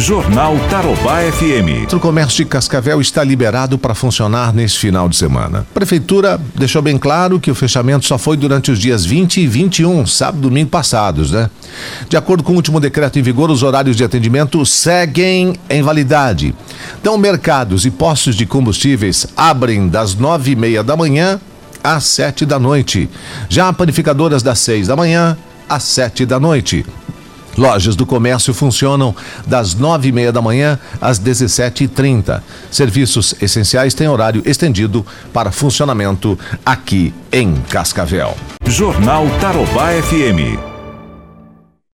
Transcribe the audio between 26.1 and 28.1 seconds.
da noite. Lojas do